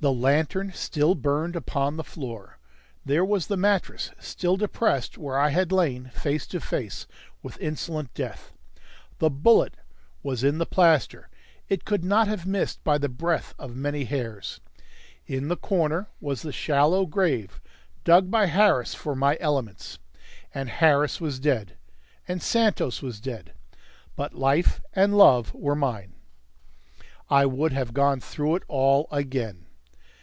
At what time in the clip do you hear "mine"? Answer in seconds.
25.76-26.14